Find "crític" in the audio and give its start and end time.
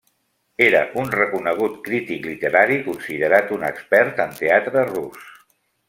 1.89-2.25